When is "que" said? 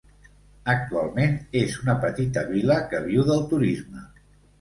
2.95-3.03